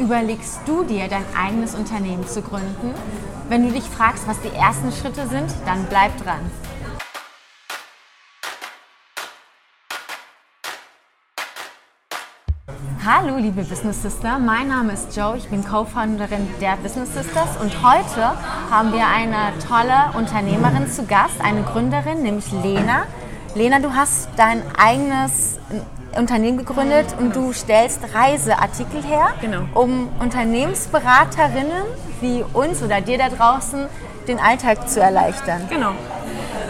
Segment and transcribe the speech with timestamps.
[0.00, 2.94] Überlegst du dir, dein eigenes Unternehmen zu gründen?
[3.50, 6.40] Wenn du dich fragst, was die ersten Schritte sind, dann bleib dran.
[13.04, 17.82] Hallo liebe Business Sister, mein Name ist Joe, ich bin Co-Founderin der Business Sisters und
[17.82, 18.32] heute
[18.70, 23.02] haben wir eine tolle Unternehmerin zu Gast, eine Gründerin, nämlich Lena.
[23.54, 25.58] Lena, du hast dein eigenes
[26.16, 29.62] Unternehmen gegründet und du stellst Reiseartikel her, Genau.
[29.74, 31.82] um Unternehmensberaterinnen
[32.20, 33.86] wie uns oder dir da draußen
[34.28, 35.62] den Alltag zu erleichtern.
[35.70, 35.92] Genau.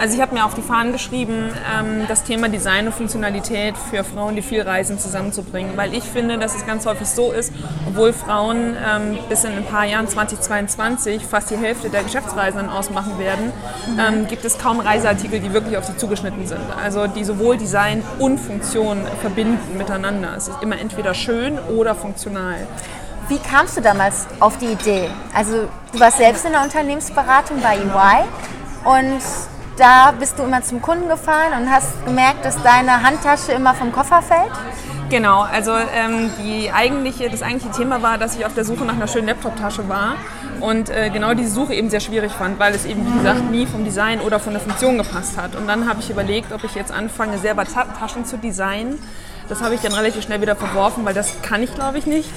[0.00, 4.02] Also ich habe mir auf die Fahnen geschrieben, ähm, das Thema Design und Funktionalität für
[4.02, 5.76] Frauen, die viel reisen, zusammenzubringen.
[5.76, 7.52] Weil ich finde, dass es ganz häufig so ist,
[7.86, 13.18] obwohl Frauen ähm, bis in ein paar Jahren, 2022, fast die Hälfte der Geschäftsreisenden ausmachen
[13.18, 13.52] werden,
[13.98, 16.62] ähm, gibt es kaum Reiseartikel, die wirklich auf sie zugeschnitten sind.
[16.82, 20.32] Also die sowohl Design und Funktion verbinden miteinander.
[20.34, 22.56] Es ist immer entweder schön oder funktional.
[23.28, 25.10] Wie kamst du damals auf die Idee?
[25.34, 28.24] Also du warst selbst in der Unternehmensberatung bei EY
[28.86, 29.20] und
[29.76, 33.92] da bist du immer zum Kunden gefahren und hast gemerkt, dass deine Handtasche immer vom
[33.92, 34.52] Koffer fällt.
[35.10, 38.94] Genau, also ähm, die eigentliche, das eigentliche Thema war, dass ich auf der Suche nach
[38.94, 40.14] einer schönen Laptop-Tasche war
[40.60, 43.66] und äh, genau diese Suche eben sehr schwierig fand, weil es eben, wie gesagt, nie
[43.66, 45.56] vom Design oder von der Funktion gepasst hat.
[45.56, 48.98] Und dann habe ich überlegt, ob ich jetzt anfange, selber Ta Taschen zu designen.
[49.50, 52.30] Das habe ich dann relativ schnell wieder verworfen, weil das kann ich, glaube ich, nicht.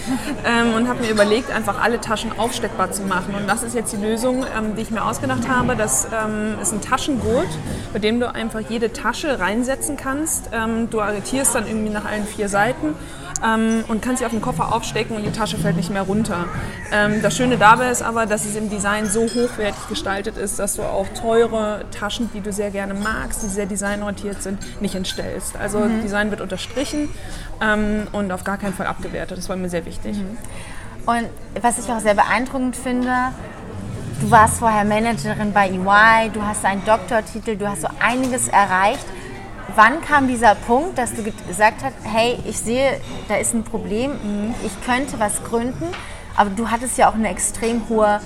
[0.46, 3.36] Ähm, und habe mir überlegt, einfach alle Taschen aufsteckbar zu machen.
[3.36, 5.76] Und das ist jetzt die Lösung, ähm, die ich mir ausgedacht habe.
[5.76, 7.48] Das ähm, ist ein Taschengurt,
[7.94, 10.50] bei dem du einfach jede Tasche reinsetzen kannst.
[10.52, 12.96] Ähm, du arretierst dann irgendwie nach allen vier Seiten
[13.44, 16.46] ähm, und kannst sie auf den Koffer aufstecken und die Tasche fällt nicht mehr runter.
[16.92, 20.76] Ähm, das Schöne dabei ist aber, dass es im Design so hochwertig gestaltet ist, dass
[20.76, 25.56] du auch teure Taschen, die du sehr gerne magst, die sehr designorientiert sind, nicht entstellst.
[25.58, 27.10] Also Design wird unterstrichen
[27.62, 29.38] ähm, und auf gar keinen Fall abgewertet.
[29.38, 30.18] Das war mir sehr wichtig.
[31.06, 31.30] Und
[31.62, 33.12] was ich auch sehr beeindruckend finde,
[34.22, 39.06] du warst vorher Managerin bei EY, du hast einen Doktortitel, du hast so einiges erreicht.
[39.76, 44.12] Wann kam dieser Punkt, dass du gesagt hast, hey, ich sehe, da ist ein Problem,
[44.64, 45.88] ich könnte was gründen,
[46.36, 48.20] aber du hattest ja auch eine extrem hohe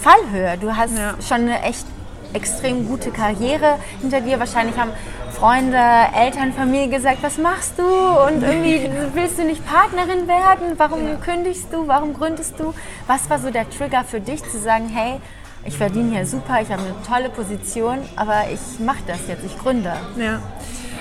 [0.00, 0.56] Fallhöhe.
[0.58, 1.14] Du hast Ja.
[1.26, 1.86] schon eine echt
[2.32, 4.38] extrem gute Karriere hinter dir.
[4.38, 4.92] Wahrscheinlich haben
[5.32, 5.78] Freunde,
[6.14, 7.82] Eltern, Familie gesagt, was machst du?
[7.84, 10.74] Und irgendwie willst du nicht Partnerin werden?
[10.76, 11.88] Warum kündigst du?
[11.88, 12.74] Warum gründest du?
[13.06, 15.20] Was war so der Trigger für dich zu sagen, hey,
[15.66, 19.58] ich verdiene hier super, ich habe eine tolle Position, aber ich mache das jetzt, ich
[19.58, 19.92] gründe.
[20.18, 20.40] Ja.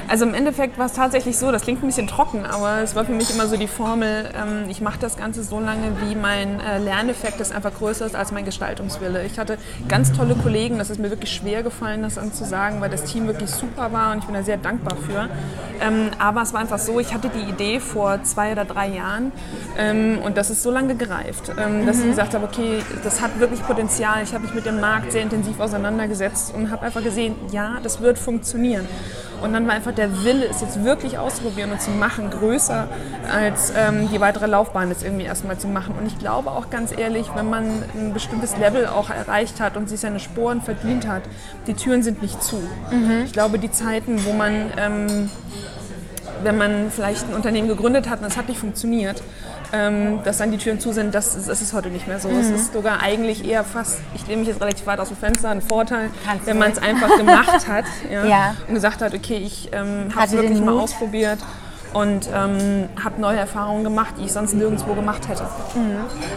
[0.07, 3.05] Also im Endeffekt war es tatsächlich so, das klingt ein bisschen trocken, aber es war
[3.05, 6.59] für mich immer so die Formel, ähm, ich mache das Ganze so lange, wie mein
[6.59, 9.25] äh, Lerneffekt ist einfach größer ist als mein Gestaltungswille.
[9.25, 9.57] Ich hatte
[9.87, 13.05] ganz tolle Kollegen, das ist mir wirklich schwer gefallen, das dann zu sagen, weil das
[13.05, 15.27] Team wirklich super war und ich bin da sehr dankbar für.
[15.81, 19.31] Ähm, aber es war einfach so, ich hatte die Idee vor zwei oder drei Jahren
[19.77, 23.39] ähm, und das ist so lange gereift, ähm, dass ich gesagt habe, okay, das hat
[23.39, 24.21] wirklich Potenzial.
[24.23, 28.01] Ich habe mich mit dem Markt sehr intensiv auseinandergesetzt und habe einfach gesehen, ja, das
[28.01, 28.87] wird funktionieren.
[29.41, 32.87] Und dann war einfach der Wille, es jetzt wirklich auszuprobieren und zu machen, größer
[33.31, 35.95] als ähm, die weitere Laufbahn jetzt irgendwie erstmal zu machen.
[35.99, 39.89] Und ich glaube auch ganz ehrlich, wenn man ein bestimmtes Level auch erreicht hat und
[39.89, 41.23] sich seine Sporen verdient hat,
[41.67, 42.61] die Türen sind nicht zu.
[43.25, 45.29] Ich glaube, die Zeiten, wo man, ähm,
[46.43, 49.21] wenn man vielleicht ein Unternehmen gegründet hat und es hat nicht funktioniert,
[49.75, 52.29] ähm, dass dann die Türen zu sind, das, das ist heute nicht mehr so.
[52.29, 55.49] Es ist sogar eigentlich eher fast, ich lehne mich jetzt relativ weit aus dem Fenster,
[55.49, 58.55] ein Vorteil, Kannst wenn man es einfach gemacht hat ja, Ja.
[58.67, 61.39] und gesagt hat, okay, ich ähm, habe es wirklich mal ausprobiert
[61.93, 65.45] und ähm, habe neue Erfahrungen gemacht, die ich sonst nirgendwo gemacht hätte.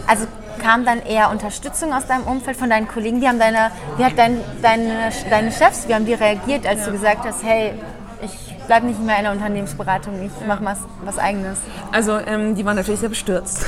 [0.07, 0.25] Also
[0.61, 3.21] kam dann eher Unterstützung aus deinem Umfeld von deinen Kollegen?
[3.21, 6.91] Wie haben deine, wie hat dein, deine, deine Chefs, wie haben die reagiert, als du
[6.91, 7.73] gesagt hast, hey,
[8.21, 11.59] ich bleibe nicht mehr in der Unternehmensberatung, ich mache was, was Eigenes?
[11.91, 13.65] Also ähm, die waren natürlich sehr bestürzt.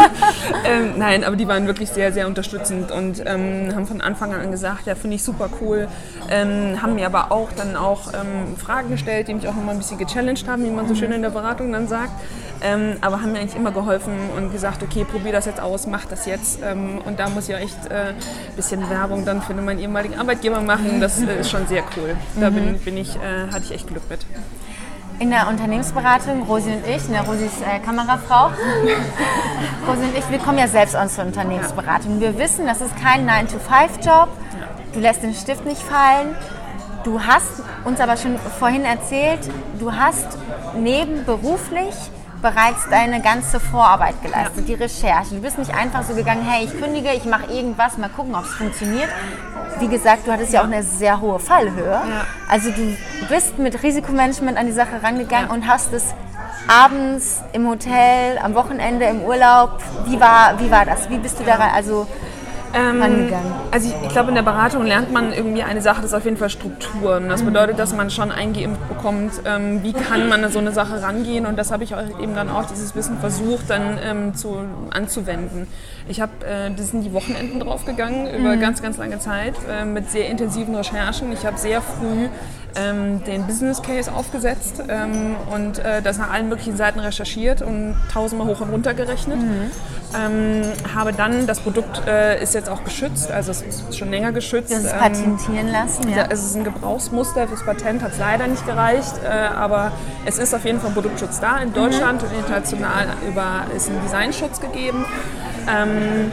[0.64, 4.50] ähm, nein, aber die waren wirklich sehr, sehr unterstützend und ähm, haben von Anfang an
[4.50, 5.88] gesagt, ja, finde ich super cool.
[6.30, 9.78] Ähm, haben mir aber auch dann auch ähm, Fragen gestellt, die mich auch nochmal ein
[9.78, 12.12] bisschen gechallenged haben, wie man so schön in der Beratung dann sagt.
[12.64, 16.06] Ähm, aber haben mir eigentlich immer geholfen und gesagt, okay, probier das jetzt aus, mach
[16.06, 16.60] das jetzt.
[16.64, 20.18] Ähm, und da muss ich auch echt ein äh, bisschen Werbung dann für meinen ehemaligen
[20.18, 20.98] Arbeitgeber machen.
[20.98, 22.16] Das äh, ist schon sehr cool.
[22.40, 24.20] Da bin, bin ich, äh, hatte ich echt Glück mit.
[25.18, 28.46] In der Unternehmensberatung, Rosi und ich, ne, Rosi ist äh, Kamerafrau,
[29.86, 32.18] Rosi und ich, wir kommen ja selbst aus der Unternehmensberatung.
[32.18, 34.28] Wir wissen, das ist kein 9-to-5-Job.
[34.94, 36.34] Du lässt den Stift nicht fallen.
[37.04, 39.40] Du hast uns aber schon vorhin erzählt,
[39.78, 40.38] du hast
[40.74, 41.94] nebenberuflich
[42.44, 45.34] bereits deine ganze Vorarbeit geleistet, die Recherche.
[45.36, 48.44] Du bist nicht einfach so gegangen, hey, ich kündige, ich mache irgendwas, mal gucken, ob
[48.44, 49.08] es funktioniert.
[49.80, 52.02] Wie gesagt, du hattest ja auch eine sehr hohe Fallhöhe.
[52.48, 52.96] Also du
[53.30, 55.54] bist mit Risikomanagement an die Sache rangegangen Ja.
[55.54, 56.14] und hast es
[56.68, 59.78] abends im Hotel, am Wochenende im Urlaub.
[60.04, 61.08] Wie war, wie war das?
[61.08, 61.70] Wie bist du da rein?
[61.74, 62.06] Also
[62.74, 63.52] Ähm, rangegangen?
[63.70, 66.24] also ich, ich glaube, in der Beratung lernt man irgendwie eine Sache, das ist auf
[66.24, 67.28] jeden Fall Strukturen.
[67.28, 71.02] Das bedeutet, dass man schon eingeimpft bekommt, ähm, wie kann man an so eine Sache
[71.02, 74.56] rangehen und das habe ich eben dann auch, dieses Wissen versucht dann ähm, zu,
[74.90, 75.66] anzuwenden.
[76.06, 80.10] Ich habe, äh, das sind die Wochenenden draufgegangen über ganz, ganz lange Zeit äh, mit
[80.10, 81.32] sehr intensiven Recherchen.
[81.32, 82.28] Ich habe sehr früh
[82.76, 87.96] ähm, den Business Case aufgesetzt ähm, und äh, das nach allen möglichen Seiten recherchiert und
[88.12, 89.38] tausendmal hoch und runter gerechnet.
[90.16, 90.62] Ähm,
[90.94, 94.72] habe dann, das Produkt äh, ist jetzt auch geschützt, also es ist schon länger geschützt.
[94.72, 96.26] das ist Ähm, patentieren lassen, ja.
[96.30, 99.92] es ist ein Gebrauchsmuster, fürs Patent hat es leider nicht gereicht, äh, aber
[100.24, 101.58] es ist auf jeden Fall Produktschutz da.
[101.58, 105.04] In Deutschland und international über, ist ein Designschutz gegeben.
[105.68, 106.32] Ähm,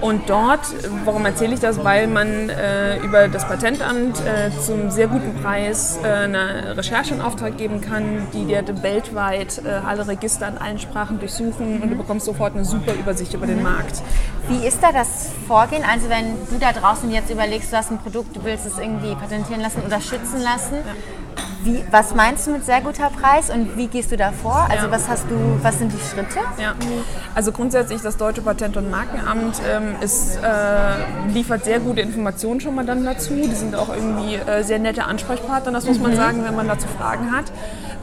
[0.00, 0.60] und dort,
[1.04, 1.82] warum erzähle ich das?
[1.82, 7.20] Weil man äh, über das Patentamt äh, zum sehr guten Preis äh, eine Recherche in
[7.20, 11.96] Auftrag geben kann, die dir weltweit äh, alle Register in allen Sprachen durchsuchen und du
[11.96, 14.02] bekommst sofort eine super Übersicht über den Markt.
[14.48, 15.82] Wie ist da das Vorgehen?
[15.82, 19.14] Also wenn du da draußen jetzt überlegst, du hast ein Produkt, du willst es irgendwie
[19.14, 20.76] patentieren lassen oder schützen lassen,
[21.66, 24.66] wie, was meinst du mit sehr guter Preis und wie gehst du da vor?
[24.70, 24.90] Also Ja.
[24.92, 26.38] was hast du, was sind die Schritte?
[26.58, 26.74] Ja,
[27.34, 32.74] also grundsätzlich das Deutsche Patent- und Markenamt ähm, ist, äh, liefert sehr gute Informationen schon
[32.74, 33.34] mal dann dazu.
[33.34, 36.86] Die sind auch irgendwie äh, sehr nette Ansprechpartner, das muss man sagen, wenn man dazu
[36.98, 37.46] Fragen hat.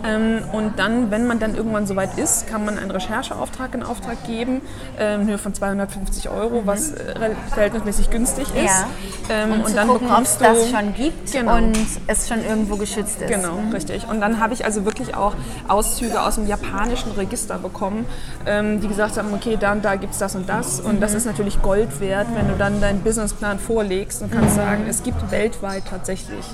[0.06, 4.26] Ähm, und dann, wenn man dann irgendwann soweit ist, kann man einen Rechercheauftrag in Auftrag
[4.26, 4.62] geben,
[5.00, 8.66] äh, in Höhe von 250 Euro, was äh, verhältnismäßig günstig ist.
[8.66, 8.88] Ja.
[9.30, 11.56] Ähm, Um zu dann gucken, bekommst es du das schon gibt Genau.
[11.56, 11.78] und
[12.08, 13.28] es schon irgendwo geschützt ist.
[13.30, 14.08] Genau, richtig.
[14.10, 15.36] Und dann habe ich also wirklich auch
[15.68, 18.06] Auszüge aus dem japanischen Register bekommen,
[18.46, 20.80] ähm, die gesagt haben, okay, da und da gibt es das und das.
[20.82, 24.86] Und das ist natürlich Gold wert, wenn du dann deinen Businessplan vorlegst und kannst sagen,
[24.90, 26.46] es gibt weltweit tatsächlich,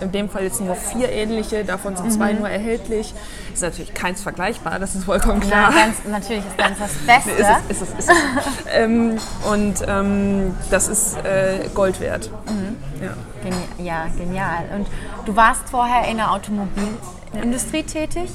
[0.00, 2.95] in dem Fall jetzt nur vier ähnliche, davon sind zwei nur erhältlich.
[3.00, 5.70] Ist natürlich keins vergleichbar, das ist vollkommen klar.
[5.72, 7.30] Ja, ganz, natürlich ist ganz das Beste.
[7.30, 8.16] Ist es, ist es, ist es.
[8.72, 9.18] ähm,
[9.50, 12.30] und ähm, das ist äh, Gold wert.
[13.02, 13.14] Ja.
[13.42, 14.64] Geni ja, genial.
[14.74, 14.86] Und
[15.26, 18.30] du warst vorher in der Automobilindustrie tätig.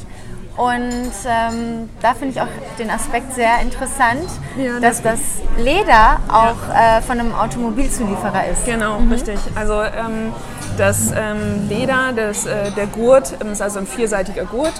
[0.57, 2.47] Und ähm, da finde ich auch
[2.77, 4.27] den Aspekt sehr interessant,
[4.57, 5.19] Ja, dass das
[5.57, 8.65] Leder auch äh, von einem Automobilzulieferer ist.
[8.65, 9.39] Genau, richtig.
[9.55, 10.33] Also ähm,
[10.81, 14.73] das ähm, Leder, das, äh, der Gurt ähm, ist also ein vierseitiger Gurt,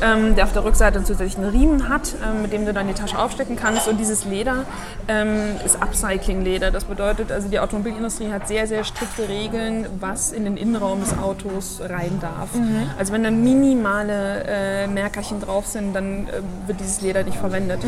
[0.00, 2.94] ähm, der auf der Rückseite einen zusätzlichen Riemen hat, ähm, mit dem du dann die
[2.94, 3.88] Tasche aufstecken kannst.
[3.88, 4.66] Und dieses Leder
[5.08, 6.70] ähm, ist Upcycling-Leder.
[6.70, 11.18] Das bedeutet, also die Automobilindustrie hat sehr, sehr strikte Regeln, was in den Innenraum des
[11.18, 12.50] Autos rein darf.
[12.96, 17.80] Also wenn da minimale äh, Merkerchen drauf sind, dann äh, wird dieses Leder nicht verwendet.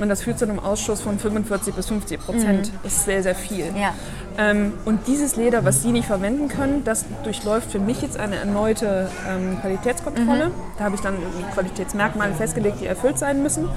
[0.00, 2.70] Und das führt zu einem Ausschuss von 45 bis 50 Prozent.
[2.82, 3.66] Das ist sehr, sehr viel.
[3.76, 3.94] Ja.
[4.38, 8.36] Ähm, und dieses Leder, was Sie nicht verwenden können, das durchläuft für mich jetzt eine
[8.36, 10.52] erneute ähm, Qualitätskontrolle.
[10.78, 11.16] Da habe ich dann
[11.54, 13.68] Qualitätsmerkmale festgelegt, die erfüllt sein müssen.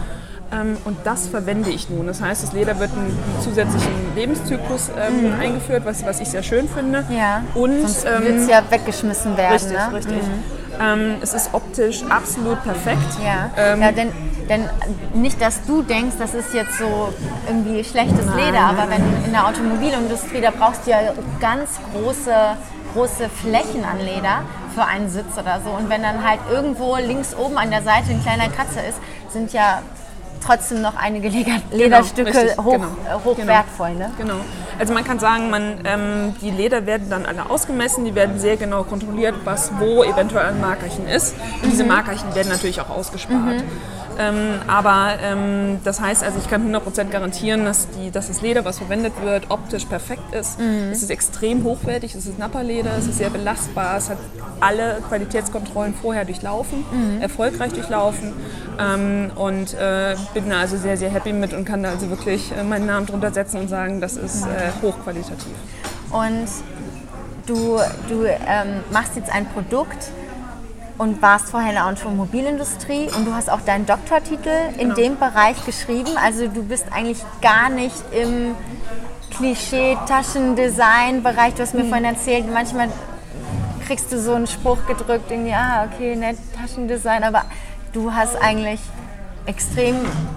[0.53, 2.06] Ähm, und das verwende ich nun.
[2.07, 6.68] Das heißt, das Leder wird einen zusätzlichen Lebenszyklus ähm, eingeführt, was, was ich sehr schön
[6.68, 7.06] finde.
[7.09, 7.44] Ja.
[7.56, 9.53] Und Sonst ähm, wird es ja weggeschmissen werden.
[9.53, 9.94] richtig, ne?
[9.94, 10.18] richtig.
[10.79, 13.18] Ähm, es ist optisch absolut perfekt.
[13.23, 14.09] Ja, Ähm, ja denn,
[14.51, 14.69] denn
[15.13, 17.13] nicht, dass du denkst, das ist jetzt so
[17.48, 21.00] irgendwie schlechtes Leder, aber wenn in der Automobilindustrie, da brauchst du ja
[21.39, 22.57] ganz große,
[22.94, 24.44] große Flächen an Leder
[24.75, 25.69] für einen Sitz oder so.
[25.71, 29.00] Und wenn dann halt irgendwo links oben an der Seite ein kleiner Kratzer ist,
[29.30, 29.81] sind ja
[30.43, 33.47] trotzdem noch einige Leder Lederstücke richtig, hoch, genau, äh, hoch genau.
[33.47, 33.93] wertvoll.
[33.95, 34.11] Ne?
[34.17, 34.35] Genau.
[34.80, 38.57] Also man kann sagen, man, ähm, die Leder werden dann alle ausgemessen, die werden sehr
[38.57, 41.35] genau kontrolliert, was wo eventuell ein Markerchen ist.
[41.61, 41.69] Und Mhm.
[41.71, 43.63] diese Markerchen werden natürlich auch ausgespart.
[44.19, 48.66] Ähm, aber ähm, das heißt, also ich kann 100% garantieren, dass, die, dass das Leder,
[48.66, 50.59] was verwendet wird, optisch perfekt ist.
[50.59, 50.89] Mhm.
[50.92, 54.18] Es ist extrem hochwertig, es ist Napperleder, es ist sehr belastbar, es hat
[54.59, 57.21] alle Qualitätskontrollen vorher durchlaufen, Mhm.
[57.21, 58.33] erfolgreich durchlaufen
[58.80, 62.52] ähm, und äh, bin da also sehr, sehr happy mit und kann da also wirklich
[62.57, 65.54] äh, meinen Namen drunter setzen und sagen, das ist äh, hochqualitativ.
[66.11, 66.47] Und
[67.45, 67.78] du,
[68.09, 70.09] du ähm, machst jetzt ein Produkt
[70.97, 74.95] und warst vorher in der Automobilindustrie und du hast auch deinen Doktortitel in Genau.
[74.95, 76.11] dem Bereich geschrieben.
[76.23, 78.56] Also du bist eigentlich gar nicht im
[79.35, 81.54] Klischee-Taschendesign-Bereich.
[81.56, 82.90] Du hast mir vorhin erzählt, manchmal
[83.88, 87.44] kriegst du so einen Spruch gedrückt, irgendwie, ah, okay, nett, Taschendesign, aber
[87.94, 88.80] du hast eigentlich
[89.45, 89.95] extrem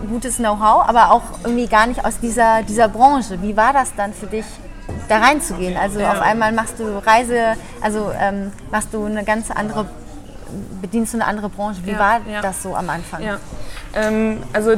[0.08, 3.40] gutes Know-how, aber auch irgendwie gar nicht aus dieser, dieser Branche.
[3.42, 4.44] Wie war das dann für dich,
[5.08, 5.76] da reinzugehen?
[5.76, 6.12] Also Ja.
[6.12, 9.86] auf einmal machst du Reise, also ähm, machst du eine ganz andere,
[10.80, 11.80] bedienst du eine andere Branche.
[11.84, 12.40] Wie Ja, war ja.
[12.40, 13.22] das so am Anfang?
[13.22, 13.38] Ja,
[13.94, 14.74] ähm, also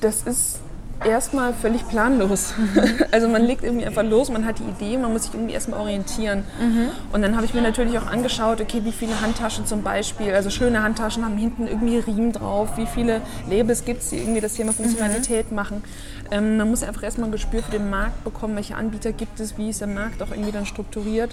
[0.00, 0.58] das ist
[1.04, 2.54] erstmal völlig planlos.
[3.12, 5.80] Also man legt irgendwie einfach los, man hat die Idee, man muss sich irgendwie erstmal
[5.80, 6.44] orientieren.
[7.12, 10.48] Und dann habe ich mir natürlich auch angeschaut, okay, wie viele Handtaschen zum Beispiel, also
[10.48, 14.54] schöne Handtaschen haben hinten irgendwie Riemen drauf, wie viele Labels gibt es, die irgendwie das
[14.54, 15.82] Thema Funktionalität machen.
[16.30, 19.58] Ähm, man muss einfach erstmal ein Gespür für den Markt bekommen, welche Anbieter gibt es,
[19.58, 21.30] wie ist der Markt auch irgendwie dann strukturiert,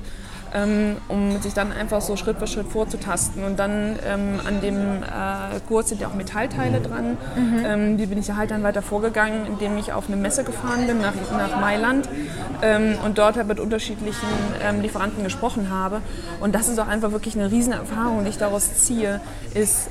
[0.53, 3.43] ähm, um sich dann einfach so Schritt für Schritt vorzutasten.
[3.43, 7.17] Und dann ähm, an dem äh, Gurt sind ja auch Metallteile dran.
[7.65, 10.99] Ähm, die bin ich halt dann weiter vorgegangen, indem ich auf eine Messe gefahren bin
[10.99, 12.07] nach, nach Mailand
[12.61, 14.27] ähm, und dort halt mit unterschiedlichen
[14.63, 16.01] ähm, Lieferanten gesprochen habe.
[16.39, 19.21] Und das ist auch einfach wirklich eine riesen Erfahrung, die ich daraus ziehe,
[19.53, 19.89] ist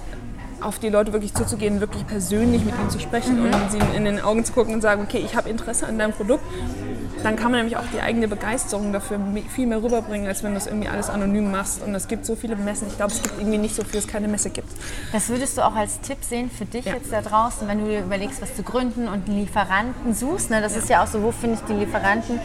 [0.61, 4.21] auf die Leute wirklich zuzugehen, wirklich persönlich mit ihnen zu sprechen und sie in den
[4.21, 6.45] Augen zu gucken und sagen, okay, ich habe Interesse an deinem Produkt,
[7.27, 9.19] dann kann man nämlich auch die eigene Begeisterung dafür
[9.55, 11.83] viel mehr rüberbringen, als wenn du das irgendwie alles anonym machst.
[11.83, 12.87] Und es gibt so viele Messen.
[12.89, 14.69] Ich glaube, es gibt irgendwie nicht so viel, es keine Messe gibt.
[15.13, 16.95] Das würdest du auch als Tipp sehen für dich Ja.
[16.95, 20.51] jetzt da draußen, wenn du dir überlegst, was zu gründen und einen Lieferanten suchst.
[20.51, 20.61] Ne?
[20.61, 22.39] Das ist ja auch so, wo finde ich die Lieferanten?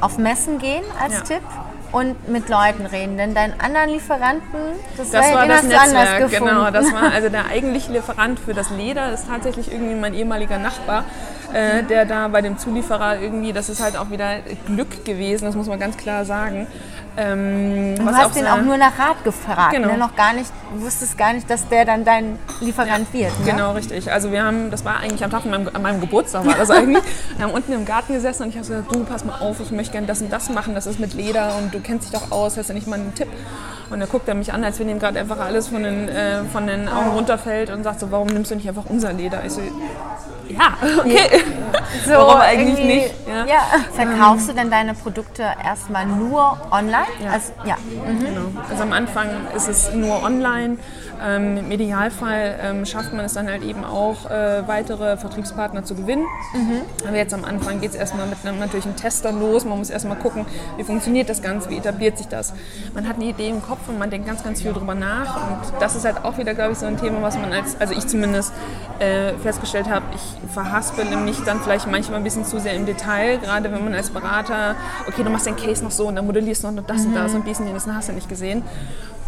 [0.00, 1.20] Auf Messen gehen als Ja.
[1.20, 1.42] Tipp
[1.92, 3.16] und mit Leuten reden.
[3.16, 4.58] Denn deinen anderen Lieferanten,
[4.96, 6.54] das, Das war, das Netzwerk, gefunden.
[6.54, 6.70] genau.
[6.72, 11.04] Das war also der eigentliche Lieferant für das Leder, ist tatsächlich irgendwie mein ehemaliger Nachbar,
[11.52, 15.54] äh, der da bei dem Zulieferer irgendwie, das ist halt auch wieder Glück gewesen, das
[15.54, 16.66] muss man ganz klar sagen.
[17.16, 19.92] Ähm, Du hast ihn so- auch nur nach Rat gefragt, Genau.
[19.92, 19.98] ne?
[19.98, 23.30] noch gar nicht, du wusstest gar nicht, dass der dann dein Lieferant wird.
[23.40, 23.52] Ne?
[23.52, 24.10] Genau, richtig.
[24.10, 27.02] Also wir haben, das war eigentlich am Tag meinem, an meinem Geburtstag war das eigentlich.
[27.36, 29.70] Wir haben unten im Garten gesessen und ich habe gesagt, du pass mal auf, ich
[29.70, 32.32] möchte gerne das und das machen, das ist mit Leder und du kennst dich doch
[32.32, 33.28] aus, hast du nicht mal einen Tipp?
[33.90, 36.44] Und er guckt er mich an, als wenn ihm gerade einfach alles von den, äh,
[36.44, 39.44] von den Augen runterfällt und sagt so, warum nimmst du nicht einfach unser Leder?
[39.44, 39.60] Ich so,
[40.48, 41.42] ja, okay.
[42.04, 43.14] So Warum eigentlich nicht?
[43.26, 43.46] Ja.
[43.46, 43.60] Ja.
[43.92, 47.06] Verkaufst du denn deine Produkte erstmal nur online?
[47.22, 47.30] Ja.
[47.30, 47.76] Also, ja.
[48.06, 48.48] Genau.
[48.68, 50.78] Also am Anfang ist es nur online.
[51.22, 55.94] Ähm, Im Idealfall ähm, schafft man es dann halt eben auch, äh, weitere Vertriebspartner zu
[55.94, 56.26] gewinnen.
[57.06, 59.64] Aber jetzt am Anfang geht es erstmal mit einem natürlichen Tester los.
[59.64, 62.52] Man muss erstmal gucken, wie funktioniert das Ganze, wie etabliert sich das.
[62.94, 65.36] Man hat eine Idee im Kopf und man denkt ganz, ganz viel drüber nach.
[65.36, 67.94] Und das ist halt auch wieder, glaube ich, so ein Thema, was man als, also
[67.94, 68.52] ich zumindest
[68.98, 73.38] äh, festgestellt habe, ich verhaspel mich dann vielleicht manchmal ein bisschen zu sehr im Detail,
[73.38, 74.76] gerade wenn man als Berater,
[75.08, 77.34] okay, du machst den Case noch so und dann modellierst du noch das und das
[77.34, 78.62] und dies und jenes, das hast du nicht gesehen.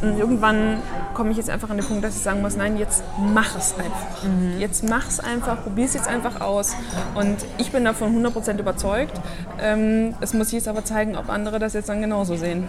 [0.03, 0.83] Und irgendwann
[1.15, 3.75] komme ich jetzt einfach an den Punkt, dass ich sagen muss, nein, jetzt mach es
[3.79, 4.59] einfach.
[4.59, 6.76] Jetzt mach es einfach, probier es jetzt einfach aus.
[7.15, 9.19] Und ich bin davon 100% überzeugt.
[9.59, 12.69] Ähm, es muss sich jetzt aber zeigen, ob andere das jetzt dann genauso sehen.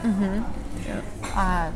[1.36, 1.68] Ah,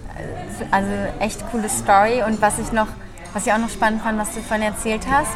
[0.71, 2.23] also echt coole Story.
[2.25, 2.87] Und was ich noch,
[3.33, 5.35] was ich auch noch spannend fand, was du vorhin erzählt hast,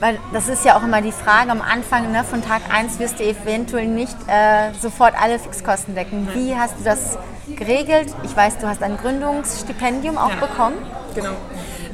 [0.00, 3.18] weil das ist ja auch immer die Frage am Anfang, ne, von Tag 1 wirst
[3.18, 6.28] du eventuell nicht äh, sofort alle Fixkosten decken.
[6.34, 7.18] Wie hast du das
[7.56, 8.14] geregelt?
[8.24, 10.36] Ich weiß, du hast ein Gründungsstipendium auch Ja.
[10.36, 10.76] bekommen.
[11.14, 11.30] Genau.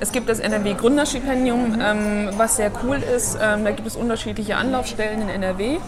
[0.01, 3.39] Es gibt das NRW Gründerstipendium, ähm, was sehr cool ist.
[3.41, 5.79] Ähm, da gibt es unterschiedliche Anlaufstellen in NRW,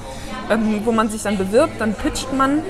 [0.51, 1.81] ähm, wo man sich dann bewirbt.
[1.81, 2.63] Dann pitcht man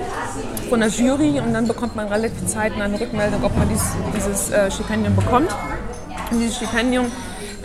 [0.69, 4.49] von der Jury und dann bekommt man relativ zeitnah eine Rückmeldung, ob man dieses, dieses
[4.49, 5.55] äh, Stipendium bekommt.
[6.31, 7.11] Und dieses Stipendium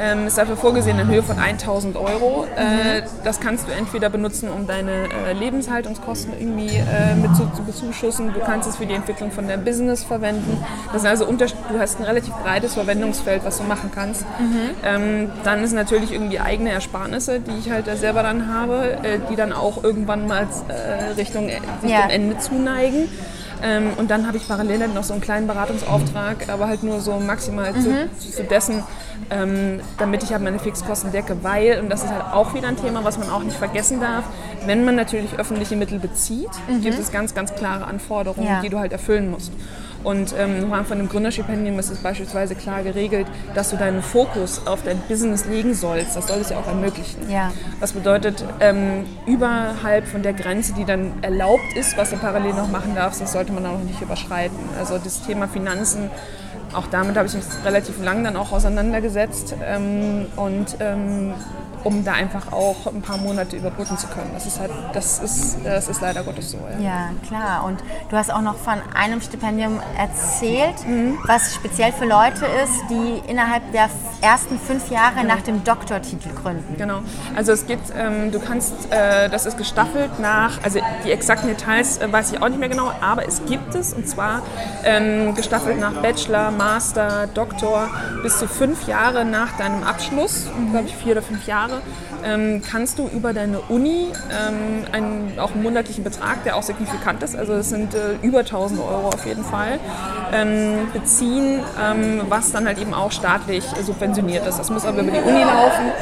[0.00, 2.46] ähm, ist dafür vorgesehen in Höhe von 1000 Euro.
[2.56, 7.62] Äh, das kannst du entweder benutzen, um deine äh, Lebenshaltungskosten irgendwie äh, mit zu, zu
[7.62, 8.32] bezuschussen.
[8.32, 10.62] Du kannst es für die Entwicklung von deinem Business verwenden.
[10.92, 14.24] Das ist also unter, du hast ein relativ breites Verwendungsfeld, was du machen kannst.
[14.84, 19.18] Ähm, dann ist natürlich irgendwie eigene Ersparnisse, die ich halt äh, selber dann habe, äh,
[19.30, 22.02] die dann auch irgendwann mal äh, Richtung äh, sich Ja.
[22.02, 23.08] dem Ende zuneigen.
[23.62, 27.00] Ähm, und dann habe ich parallel dann noch so einen kleinen Beratungsauftrag, aber halt nur
[27.00, 28.82] so maximal zu, zu dessen,
[29.30, 32.76] ähm, damit ich halt meine Fixkosten decke, weil, und das ist halt auch wieder ein
[32.76, 34.24] Thema, was man auch nicht vergessen darf,
[34.66, 36.48] wenn man natürlich öffentliche Mittel bezieht,
[36.82, 38.60] gibt es ganz, ganz klare Anforderungen, Ja.
[38.62, 39.52] die du halt erfüllen musst.
[40.02, 44.02] Und ähm, im Rahmen von dem Gründerstipendium ist es beispielsweise klar geregelt, dass du deinen
[44.02, 46.16] Fokus auf dein Business legen sollst.
[46.16, 47.30] Das soll es ja auch ermöglichen.
[47.30, 47.52] Ja.
[47.80, 52.70] Das bedeutet, ähm, überhalb von der Grenze, die dann erlaubt ist, was du parallel noch
[52.70, 54.58] machen darfst, das sollte man auch nicht überschreiten.
[54.78, 56.10] Also das Thema Finanzen,
[56.72, 61.34] auch damit habe ich mich relativ lang dann auch auseinandergesetzt ähm, und ähm,
[61.84, 64.30] um da einfach auch ein paar Monate überbrücken zu können.
[64.34, 66.58] Das ist halt, das ist, das ist leider Gottes so.
[66.78, 66.84] Ja.
[66.90, 67.64] Ja, klar.
[67.64, 71.18] Und du hast auch noch von einem Stipendium erzählt, Mhm.
[71.26, 73.88] was speziell für Leute ist, die innerhalb der
[74.20, 76.76] ersten fünf Jahre nach dem Doktortitel gründen.
[76.76, 77.00] Genau.
[77.36, 81.98] Also es gibt, ähm, du kannst, äh, das ist gestaffelt nach, also die exakten Details
[81.98, 84.42] äh, weiß ich auch nicht mehr genau, aber es gibt es und zwar
[84.84, 87.88] ähm, gestaffelt nach Bachelor, Master, Doktor
[88.22, 91.69] bis zu fünf Jahre nach deinem Abschluss, glaube ich vier oder fünf Jahre,
[92.24, 97.22] ähm, kannst du über deine Uni ähm, einen, auch einen monatlichen Betrag, der auch signifikant
[97.22, 99.78] ist, also es sind äh, über 1000 Euro auf jeden Fall,
[100.32, 104.58] ähm, beziehen, ähm, was dann halt eben auch staatlich subventioniert subventioniert ist.
[104.58, 105.92] Das muss aber über die Uni laufen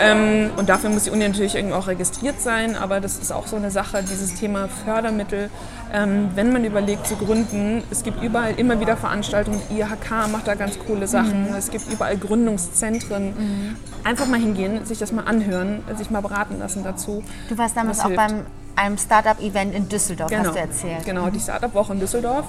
[0.00, 3.46] ähm, und dafür muss die Uni natürlich irgendwie auch registriert sein, aber das ist auch
[3.46, 5.50] so eine Sache, dieses Thema Fördermittel.
[5.92, 10.54] Ähm, wenn man überlegt zu gründen, es gibt überall immer wieder Veranstaltungen, IHK macht da
[10.54, 11.54] ganz coole Sachen, mhm.
[11.56, 13.28] es gibt überall Gründungszentren.
[13.28, 13.76] Mhm.
[14.04, 17.22] Einfach mal hingehen, sich das mal anhören, sich mal beraten lassen dazu.
[17.48, 18.44] Du warst damals auch beim
[18.76, 20.44] einem Startup-Event in Düsseldorf, genau.
[20.44, 21.04] hast du erzählt.
[21.04, 22.46] Genau, die Startup-Woche in Düsseldorf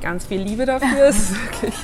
[0.00, 1.06] ganz viel Liebe dafür.
[1.08, 1.74] es, ist wirklich,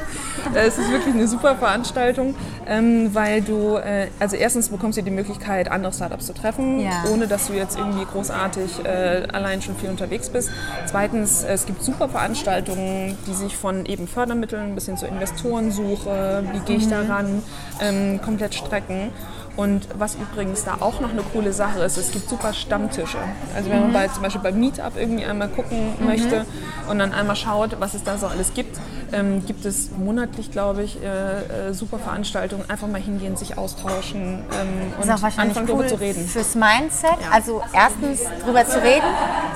[0.55, 2.35] es ist wirklich eine super Veranstaltung,
[2.67, 7.05] ähm, weil du, äh, also erstens bekommst du die Möglichkeit, andere Startups zu treffen, ja.
[7.13, 10.51] ohne dass du jetzt irgendwie großartig äh, allein schon viel unterwegs bist.
[10.87, 16.59] Zweitens, es gibt super Veranstaltungen, die sich von eben Fördermitteln bis hin zur Investorensuche, wie
[16.61, 16.91] gehe ich mhm.
[16.91, 17.43] daran,
[17.81, 19.11] ähm, komplett strecken.
[19.57, 23.17] Und was übrigens da auch noch eine coole Sache ist, es gibt super Stammtische.
[23.55, 23.95] Also wenn man mhm.
[23.95, 26.07] bei, zum Beispiel beim Meetup irgendwie einmal gucken mhm.
[26.07, 26.45] möchte
[26.89, 28.79] und dann einmal schaut, was es da so alles gibt,
[29.13, 32.69] ähm, gibt es monatlich, glaube ich, äh, äh, super Veranstaltungen.
[32.69, 36.27] Einfach mal hingehen, sich austauschen ähm, und auch wahrscheinlich anfangen, cool darüber zu reden.
[36.27, 37.31] Fürs Mindset, ja.
[37.33, 39.07] also erstens darüber zu reden,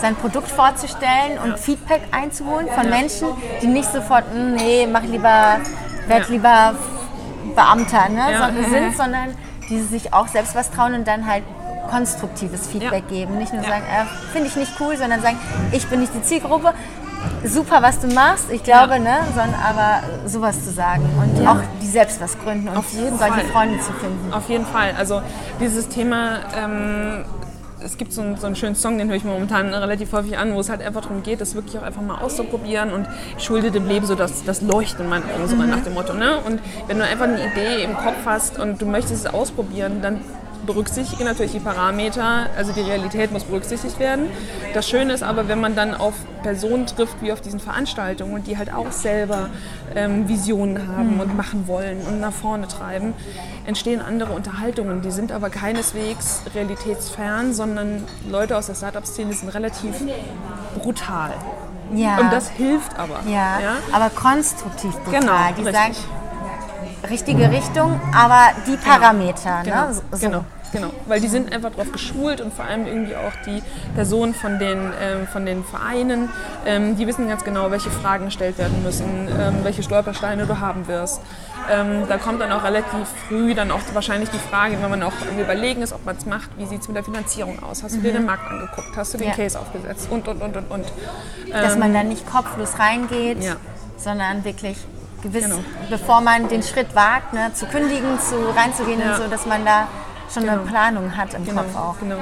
[0.01, 1.57] sein Produkt vorzustellen und ja.
[1.57, 2.91] Feedback einzuholen von ja.
[2.91, 3.29] Menschen,
[3.61, 5.61] die nicht sofort, hm, nee, mach lieber,
[6.07, 6.75] werd lieber
[7.55, 9.37] Beamter ne, so, sind, sondern
[9.71, 11.45] die sich auch selbst was trauen und dann halt
[11.91, 13.17] konstruktives Feedback ja.
[13.17, 13.39] geben.
[13.39, 13.69] Nicht nur ja.
[13.69, 15.39] sagen, äh, finde ich nicht cool, sondern sagen,
[15.73, 16.75] ich bin nicht die Zielgruppe.
[17.45, 18.99] Super, was du machst, ich glaube, ja.
[18.99, 23.19] ne, sondern aber sowas zu sagen und auch die selbst was gründen und Auf jeden
[23.19, 23.45] solche Fall.
[23.45, 24.33] Freunde zu finden.
[24.33, 24.95] Auf jeden Fall.
[24.97, 25.21] Also
[25.61, 27.25] dieses Thema ähm,
[27.85, 30.55] es gibt so einen, so einen, schönen Song, den höre ich momentan relativ häufig an,
[30.55, 33.07] wo es halt einfach darum geht, das wirklich auch einfach mal auszuprobieren und
[33.37, 35.71] ich schulde dem Leben so das, das Leuchten in meinen Augen, so mhm.
[35.71, 36.15] nach dem Motto.
[36.15, 36.39] Ne?
[36.39, 40.21] Und wenn du einfach eine Idee im Kopf hast und du möchtest es ausprobieren, dann
[40.73, 44.27] berücksichtige natürlich die Parameter, also die Realität muss berücksichtigt werden.
[44.73, 48.47] Das Schöne ist aber, wenn man dann auf Personen trifft, wie auf diesen Veranstaltungen und
[48.47, 49.49] die halt auch selber
[49.97, 51.21] ähm, Visionen haben mhm.
[51.21, 53.15] und machen wollen und nach vorne treiben,
[53.67, 55.03] entstehen andere Unterhaltungen.
[55.03, 59.97] Die sind aber keineswegs realitätsfern, sondern Leute aus der Startup-Szene sind relativ
[60.79, 61.33] brutal.
[61.93, 62.19] Ja.
[62.19, 63.21] Und das hilft aber.
[63.27, 63.77] Ja, ja?
[63.93, 65.21] aber konstruktiv brutal.
[65.21, 65.75] Genau, die richtig.
[65.75, 65.95] sagen,
[67.11, 68.77] richtige Richtung, aber die.
[68.77, 69.63] Parameter.
[69.65, 69.95] Genau, ne?
[70.13, 70.19] so.
[70.19, 70.45] genau.
[70.73, 73.63] Genau, weil die sind einfach darauf geschult und vor allem irgendwie auch die
[73.95, 76.29] Personen von den, ähm, von den Vereinen,
[76.65, 80.87] ähm, die wissen ganz genau, welche Fragen gestellt werden müssen, ähm, welche Stolpersteine du haben
[80.87, 81.21] wirst.
[81.71, 85.13] Ähm, da kommt dann auch relativ früh dann auch wahrscheinlich die Frage, wenn man auch
[85.39, 87.83] überlegen ist, ob man es macht, wie sieht es mit der Finanzierung aus?
[87.83, 88.03] Hast du mhm.
[88.03, 88.97] dir den Markt angeguckt?
[88.97, 89.35] Hast du den ja.
[89.35, 90.09] Case aufgesetzt?
[90.11, 90.87] Und, und, und, und, und.
[91.51, 93.57] Dass man ähm, dann nicht kopflos reingeht, ja.
[93.97, 94.79] sondern wirklich
[95.23, 95.59] gewiss, genau.
[95.91, 99.13] bevor man den Schritt wagt, ne, zu kündigen, zu reinzugehen ja.
[99.13, 99.89] und so, dass man da
[100.33, 100.55] schon genau.
[100.55, 101.99] eine Planung hat im genau, Kopf auch.
[102.01, 102.17] Genau.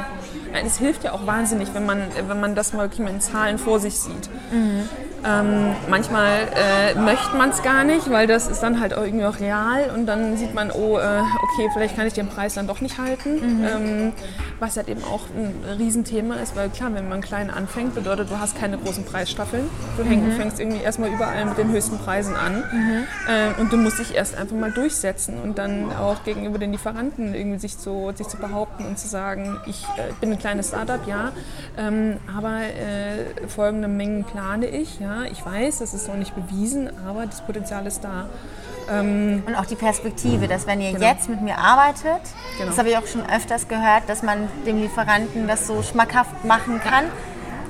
[0.64, 3.81] Es hilft ja auch wahnsinnig, wenn man, wenn man das wirklich mal in Zahlen vor
[3.81, 4.31] sich sieht.
[4.51, 4.88] Mhm.
[5.24, 9.24] Ähm, manchmal äh, möchte man es gar nicht, weil das ist dann halt auch irgendwie
[9.24, 12.66] auch real und dann sieht man, oh, äh, okay, vielleicht kann ich den Preis dann
[12.66, 13.35] doch nicht halten.
[13.35, 13.64] Mhm.
[13.64, 14.12] Ähm,
[14.61, 18.38] was halt eben auch ein Riesenthema ist, weil klar, wenn man klein anfängt, bedeutet, du
[18.38, 19.68] hast keine großen Preisstaffeln.
[19.96, 20.33] Du mhm.
[20.33, 23.04] fängst irgendwie erstmal überall mit den höchsten Preisen an mhm.
[23.28, 27.35] äh, und du musst dich erst einfach mal durchsetzen und dann auch gegenüber den Lieferanten
[27.35, 31.07] irgendwie sich zu, sich zu behaupten und zu sagen, ich äh, bin ein kleines Startup,
[31.07, 31.33] ja,
[31.76, 36.35] ähm, aber äh, folgende Mengen plane ich, ja, ja, ich weiß, das ist noch nicht
[36.35, 38.27] bewiesen, aber das Potenzial ist da.
[38.90, 41.07] Ähm und auch die Perspektive, dass wenn ihr genau.
[41.07, 42.21] jetzt mit mir arbeitet,
[42.57, 42.68] genau.
[42.68, 46.81] das habe ich auch schon öfters gehört, dass man dem Lieferanten das so schmackhaft machen
[46.81, 47.05] kann.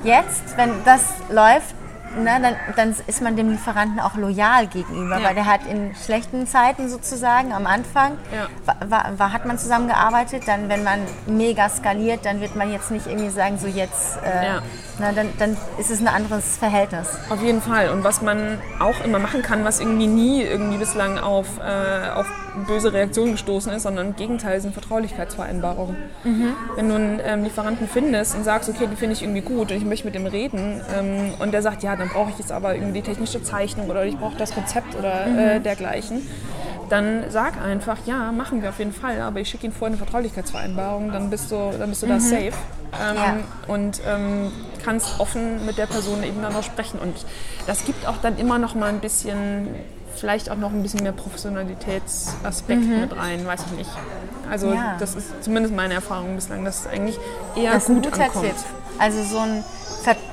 [0.03, 1.75] Jetzt, wenn das läuft,
[2.17, 5.27] ne, dann, dann, ist man dem Lieferanten auch loyal gegenüber, ja.
[5.27, 8.47] weil der hat in schlechten Zeiten sozusagen am Anfang, ja.
[8.89, 13.07] war, war, hat man zusammengearbeitet, dann wenn man mega skaliert, dann wird man jetzt nicht
[13.07, 14.61] irgendwie sagen, so jetzt, äh, ja.
[14.99, 17.09] na, dann, dann ist es ein anderes Verhältnis.
[17.29, 21.17] Auf jeden Fall und was man auch immer machen kann, was irgendwie nie irgendwie bislang
[21.19, 22.27] auf, äh, auf
[22.65, 25.95] böse Reaktionen gestoßen ist, sondern im Gegenteil sind Vertraulichkeitsvereinbarungen.
[26.23, 26.55] Mhm.
[26.75, 29.77] Wenn du einen ähm, Lieferanten findest und sagst, okay, die finde ich irgendwie gut und
[29.77, 32.75] ich möchte mit dem reden ähm, und der sagt, ja, dann brauche ich jetzt aber
[32.75, 35.39] irgendwie die technische Zeichnung oder ich brauche das Konzept oder mhm.
[35.39, 36.27] äh, dergleichen,
[36.89, 39.97] dann sag einfach, ja, machen wir auf jeden Fall, aber ich schicke Ihnen vorher eine
[39.97, 42.11] Vertraulichkeitsvereinbarung, dann bist du, dann bist du mhm.
[42.11, 42.53] da safe
[42.99, 43.37] ähm, ja.
[43.67, 44.51] und ähm,
[44.83, 46.99] kannst offen mit der Person eben dann noch sprechen.
[46.99, 47.15] Und
[47.67, 49.67] das gibt auch dann immer noch mal ein bisschen
[50.15, 53.01] vielleicht auch noch ein bisschen mehr Professionalitätsaspekt mhm.
[53.01, 53.91] mit rein, weiß ich nicht.
[54.49, 54.97] Also ja.
[54.99, 57.17] das ist zumindest meine Erfahrung bislang, dass es eigentlich
[57.55, 58.45] eher das gut ankommt.
[58.45, 58.55] Tipp.
[58.97, 59.63] Also so ein,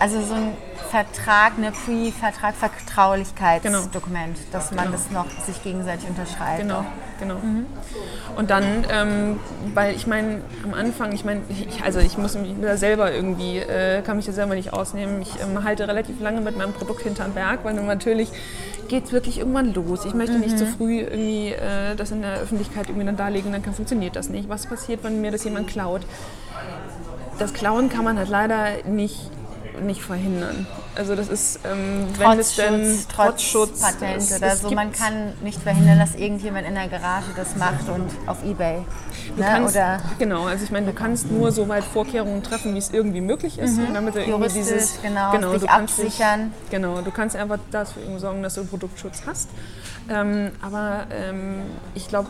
[0.00, 0.54] also so ein
[0.90, 4.48] Vertrag, eine Pre-Vertrag, Vertraulichkeitsdokument, genau.
[4.52, 4.96] dass man genau.
[4.96, 6.60] das noch sich gegenseitig unterschreibt.
[6.60, 6.84] Genau,
[7.20, 7.36] genau.
[7.36, 7.66] Mhm.
[8.36, 9.40] Und dann, ähm,
[9.74, 11.42] weil ich meine, am Anfang, ich meine,
[11.84, 15.22] also ich muss mich da selber irgendwie, äh, kann mich da selber nicht ausnehmen.
[15.22, 18.30] Ich ähm, halte relativ lange mit meinem Produkt hinterm Berg, weil natürlich
[18.88, 20.04] geht es wirklich irgendwann los.
[20.04, 23.62] Ich möchte nicht zu früh irgendwie äh, das in der Öffentlichkeit irgendwie dann darlegen, dann
[23.62, 24.48] kann, funktioniert das nicht.
[24.48, 26.02] Was passiert, wenn mir das jemand klaut?
[27.38, 29.30] Das Klauen kann man halt leider nicht,
[29.82, 30.66] nicht verhindern.
[30.94, 34.60] Also das ist, ähm, wenn es Trotz denn Schutz, trotz Schutz, Patent es- oder es
[34.62, 34.70] so.
[34.70, 38.78] Man kann nicht verhindern, dass irgendjemand in der Garage das macht und auf Ebay.
[39.36, 39.46] Du Ne?
[39.48, 42.90] kannst, Oder genau, also ich meine, du kannst nur so weit Vorkehrungen treffen, wie es
[42.90, 44.54] irgendwie möglich ist, damit du irgendwie Mhm.
[44.54, 46.52] Dieses genau, du sich kannst absichern.
[46.62, 49.48] Dich, genau, du kannst einfach dafür sorgen, dass du Produktschutz hast.
[50.08, 51.62] Ähm, aber ähm,
[51.94, 52.28] ich glaube,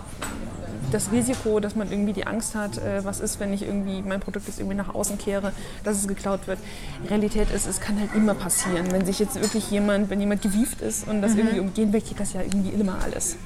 [0.93, 4.21] das Risiko, dass man irgendwie die Angst hat, äh, was ist, wenn ich irgendwie mein
[4.21, 6.59] Produkt jetzt irgendwie nach außen kehre, dass es geklaut wird.
[7.09, 8.91] Realität ist, es kann halt immer passieren.
[8.93, 11.39] Wenn sich jetzt wirklich jemand, wenn jemand gewieft ist und das Mhm.
[11.39, 13.37] irgendwie umgehen will, geht das ja irgendwie immer alles.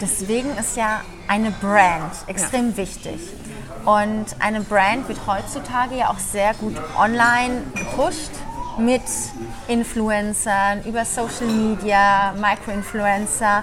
[0.00, 3.20] deswegen ist ja eine Brand extrem wichtig.
[3.84, 8.30] Und eine Brand wird heutzutage ja auch sehr gut online gepusht
[8.80, 9.02] mit
[9.68, 13.62] Influencern, über Social Media, Micro-Influencer,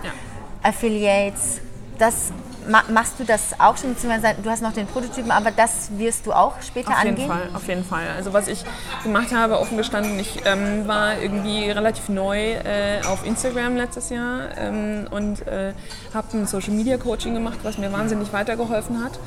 [0.64, 1.60] Affiliates.
[1.98, 2.32] Das
[2.68, 6.26] ma machst du das auch schon, beziehungsweise du hast noch den Prototypen, aber das wirst
[6.26, 7.28] du auch später Auf jeden angehen?
[7.30, 8.08] Fall, auf jeden Fall.
[8.16, 8.64] Also was ich
[9.04, 14.50] gemacht habe, offen gestanden, ich ähm, war irgendwie relativ neu äh, auf Instagram letztes Jahr
[14.58, 15.74] ähm, und äh,
[16.14, 19.20] habe ein Social Media Coaching gemacht, was mir wahnsinnig weitergeholfen hat,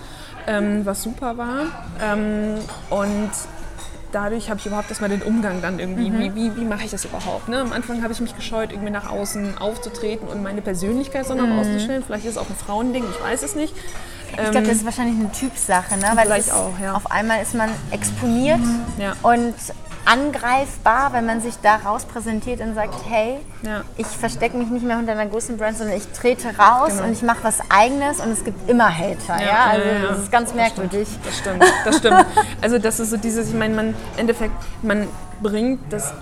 [0.46, 1.66] ähm, was super war.
[2.00, 2.58] Ähm,
[2.90, 3.30] und
[4.12, 7.04] dadurch habe ich überhaupt erstmal den Umgang dann irgendwie, wie, wie, wie mache ich das
[7.04, 7.48] überhaupt?
[7.48, 7.58] Ne?
[7.60, 11.58] Am Anfang habe ich mich gescheut, irgendwie nach außen aufzutreten und meine Persönlichkeit so nach
[11.58, 12.02] außen zu stellen.
[12.04, 13.74] Vielleicht ist es auch ein Frauending, ich weiß es nicht.
[14.32, 16.04] Ich glaube, das ist wahrscheinlich eine Typsache, ne?
[16.14, 16.94] weil Vielleicht ist, auch, ja.
[16.94, 18.60] auf einmal ist man exponiert
[18.98, 19.14] Ja.
[19.22, 19.54] und
[20.06, 23.82] angreifbar, wenn man sich da raus präsentiert und sagt, hey, Ja.
[23.96, 27.04] ich verstecke mich nicht mehr hinter einer großen Brand, sondern ich trete raus Genau.
[27.04, 29.40] und ich mache was Eigenes und es gibt immer Hater.
[29.40, 31.08] Ja, Ja, Also ja, das ist ganz merkwürdig.
[31.24, 32.26] Das stimmt, das stimmt.
[32.60, 35.06] Also das ist so dieses, ich meine, man im Endeffekt, man
[35.42, 36.12] bringt das,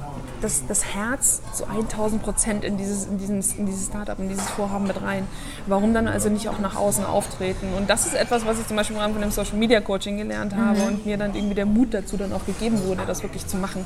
[0.40, 4.48] das, das Herz zu 1000 Prozent in dieses, in, diesen, in dieses Startup, in dieses
[4.50, 5.26] Vorhaben mit rein.
[5.66, 7.68] Warum dann also nicht auch nach außen auftreten?
[7.76, 10.16] Und das ist etwas, was ich zum Beispiel im Rahmen von dem Social Media Coaching
[10.18, 13.46] gelernt habe und mir dann irgendwie der Mut dazu dann auch gegeben wurde, das wirklich
[13.46, 13.84] zu machen.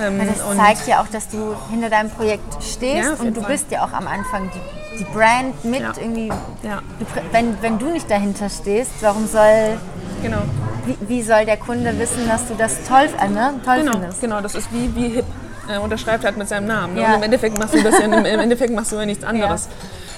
[0.00, 3.40] Ähm, Weil das zeigt ja auch, dass du hinter deinem Projekt stehst Ja, und du
[3.42, 3.52] Fall.
[3.52, 5.92] bist ja auch am Anfang die, die Brand mit Ja.
[6.00, 6.28] irgendwie.
[6.62, 6.80] Ja.
[6.98, 9.78] Du, wenn, wenn du nicht dahinter stehst, warum soll,
[10.22, 10.42] genau.
[10.86, 14.20] wie, wie soll der Kunde wissen, dass du das toll, äh, ne, toll Genau, findest?
[14.20, 15.24] genau, das ist wie, wie hip.
[15.68, 16.94] Er unterschreibt halt mit seinem Namen.
[16.94, 17.02] Ne?
[17.02, 17.08] Ja.
[17.10, 19.68] Und im Endeffekt machst du das ja, im Endeffekt machst du ja nichts anderes.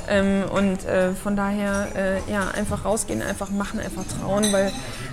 [0.08, 4.70] Ähm, und äh, von daher, äh, ja, einfach rausgehen, einfach machen, einfach trauen, weil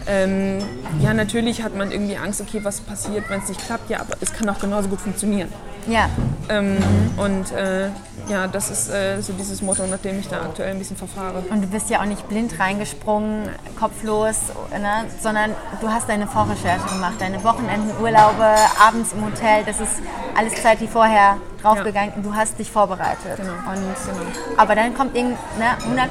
[0.07, 0.59] ähm,
[1.01, 4.15] ja, natürlich hat man irgendwie Angst, okay, was passiert, wenn es nicht klappt, ja, aber
[4.19, 5.47] es kann auch genauso gut funktionieren.
[5.87, 6.09] Ja.
[6.49, 6.77] Ähm,
[7.17, 7.89] Und äh,
[8.27, 11.43] ja, das ist äh, so dieses Motto, nach dem ich da aktuell ein bisschen verfahre.
[11.49, 14.37] Und du bist ja auch nicht blind reingesprungen, kopflos,
[14.71, 15.05] ne?
[15.21, 18.45] sondern du hast deine Vorrecherche gemacht, deine Wochenenden, Urlaube,
[18.79, 20.01] abends im Hotel, das ist
[20.37, 22.13] alles Zeit, die vorher draufgegangen.
[22.23, 23.37] Du hast dich vorbereitet.
[23.37, 26.07] Genau, Und, Aber dann kommt irgend, ne, 100%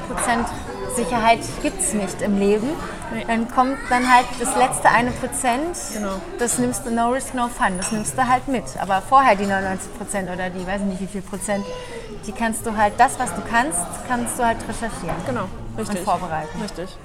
[0.95, 2.67] Sicherheit gibt es nicht im Leben.
[3.13, 3.25] Nee.
[3.27, 6.13] Dann kommt dann halt das letzte eine Prozent, Genau.
[6.39, 8.63] das nimmst du no risk, no fun, das nimmst du halt mit.
[8.79, 11.65] Aber vorher die 99 Prozent oder die, weiß ich nicht wie viel Prozent,
[12.25, 15.15] die kannst du halt, das was du kannst, kannst du halt recherchieren.
[15.25, 15.45] Genau,
[15.77, 15.99] richtig.
[15.99, 16.61] Und vorbereiten.
[16.61, 16.97] Richtig.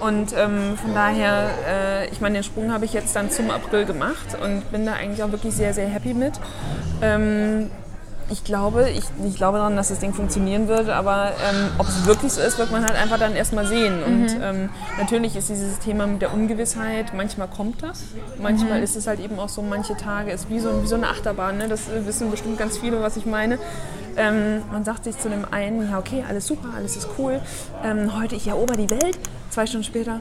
[0.00, 3.84] Und ähm, von daher, äh, ich meine, den Sprung habe ich jetzt dann zum April
[3.84, 6.34] gemacht und bin da eigentlich auch wirklich sehr, sehr happy mit.
[7.02, 7.70] Ähm,
[8.30, 12.06] ich glaube, ich, ich glaube daran, dass das Ding funktionieren wird, aber ähm, ob es
[12.06, 14.02] wirklich so ist, wird man halt einfach dann erstmal sehen.
[14.02, 18.04] Und ähm, natürlich ist dieses Thema mit der Ungewissheit, manchmal kommt das,
[18.40, 21.08] manchmal ist es halt eben auch so, manche Tage ist wie so, wie so eine
[21.08, 21.68] Achterbahn, ne?
[21.68, 23.58] das äh, wissen bestimmt ganz viele, was ich meine.
[24.16, 27.40] Ähm, man sagt sich zu dem einen, ja okay, alles super, alles ist cool,
[27.84, 29.18] ähm, heute ich erober die Welt,
[29.50, 30.20] zwei Stunden später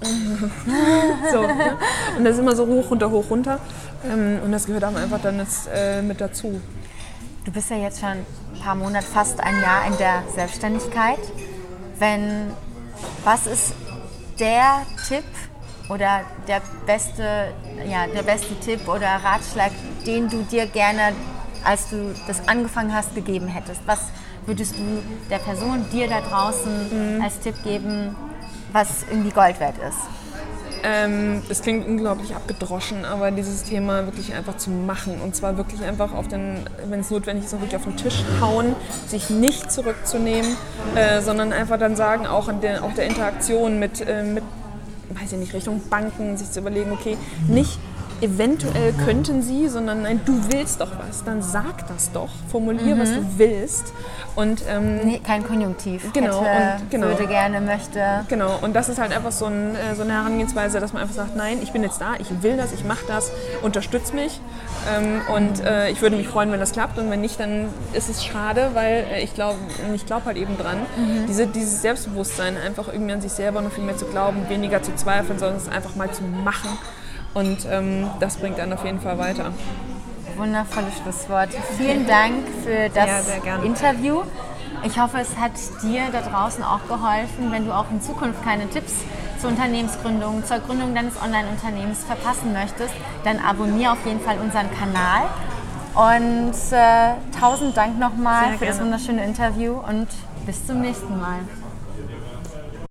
[1.32, 1.78] so, ja.
[2.16, 3.58] Und das ist immer so hoch, runter, hoch, runter.
[4.04, 6.60] Ähm, und das gehört aber einfach dann jetzt äh, mit dazu.
[7.48, 8.26] Du bist ja jetzt schon ein
[8.62, 11.18] paar Monate, fast ein Jahr in der Selbstständigkeit.
[11.98, 12.50] Wenn,
[13.24, 13.72] was ist
[14.38, 15.24] der Tipp
[15.88, 17.54] oder der beste,
[17.90, 19.72] ja, der beste Tipp oder Ratschlag,
[20.04, 21.14] den du dir gerne,
[21.64, 23.80] als du das angefangen hast, gegeben hättest?
[23.86, 24.00] Was
[24.44, 28.14] würdest du der Person, dir da draußen als Tipp geben,
[28.72, 30.27] was irgendwie Gold wert ist?
[30.84, 35.82] Ähm, es klingt unglaublich abgedroschen, aber dieses Thema wirklich einfach zu machen und zwar wirklich
[35.82, 38.74] einfach auf den, wenn es notwendig ist, wirklich auf den Tisch hauen,
[39.06, 40.56] sich nicht zurückzunehmen,
[40.94, 44.44] äh, sondern einfach dann sagen, auch in der, auch der Interaktion mit, äh, mit,
[45.10, 47.16] weiß ich nicht, Richtung Banken, sich zu überlegen, okay,
[47.48, 47.78] nicht
[48.20, 53.10] eventuell könnten sie, sondern nein, du willst doch was, dann sag das doch, formulier, was
[53.12, 53.92] du willst.
[54.34, 56.12] Und, ähm, Nee, kein Konjunktiv.
[56.12, 57.06] Genau, Hätte, und- genau.
[57.08, 58.00] würde, gerne, möchte.
[58.28, 61.14] Genau, und das ist halt einfach so, ein, äh, so eine Herangehensweise, dass man einfach
[61.14, 64.40] sagt, nein, ich bin jetzt da, ich will das, ich mache das, unterstütz mich
[64.96, 68.08] ähm, und äh, ich würde mich freuen, wenn das klappt und wenn nicht, dann ist
[68.08, 69.58] es schade, weil äh, ich glaube
[69.94, 70.78] ich glaub halt eben dran,
[71.28, 74.94] diese, dieses Selbstbewusstsein, einfach irgendwie an sich selber noch viel mehr zu glauben, weniger zu
[74.94, 76.68] zweifeln, sondern es einfach mal zu machen
[77.34, 79.52] und ähm, das bringt einen auf jeden Fall weiter.
[80.36, 81.48] Wundervolles Schlusswort.
[81.76, 83.64] Vielen Dank für das gerne.
[83.64, 84.22] Interview.
[84.84, 88.68] Ich hoffe, es hat dir da draußen auch geholfen, wenn du auch in Zukunft keine
[88.68, 88.92] Tipps
[89.40, 95.28] zur Unternehmensgründung, zur Gründung deines Online-Unternehmens verpassen möchtest, dann abonniere auf jeden Fall unseren Kanal.
[95.94, 100.06] Und äh, tausend Dank nochmal für das wunderschöne Interview und
[100.46, 101.40] bis zum nächsten Mal.